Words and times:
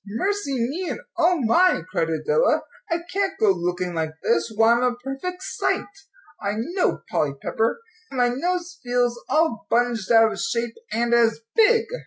"Mercy 0.07 0.55
me, 0.57 0.89
and 0.89 0.99
O 1.17 1.39
my!" 1.41 1.83
cried 1.91 2.09
Adela. 2.09 2.63
"I 2.89 3.03
can't 3.13 3.37
go 3.39 3.51
looking 3.51 3.93
like 3.93 4.15
this; 4.23 4.51
why, 4.51 4.73
I'm 4.73 4.81
a 4.81 4.95
perfect 4.95 5.43
sight, 5.43 5.85
I 6.41 6.53
know, 6.57 7.03
Polly 7.11 7.33
Pepper! 7.39 7.79
and 8.09 8.17
my 8.17 8.29
nose 8.29 8.79
feels 8.81 9.23
all 9.29 9.67
bunged 9.69 10.11
out 10.11 10.31
of 10.31 10.39
shape 10.39 10.73
and 10.91 11.13
as 11.13 11.41
big!" 11.55 11.85